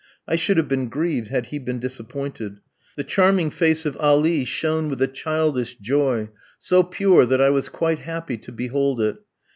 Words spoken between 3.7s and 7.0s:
of Ali shone with a childish joy, so